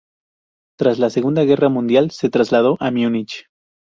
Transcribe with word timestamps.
Tras 0.79 0.97
la 0.97 1.11
segunda 1.11 1.43
guerra 1.43 1.69
mundial 1.69 2.09
se 2.09 2.31
trasladó 2.31 2.75
a 2.79 2.89
Múnich. 2.89 3.43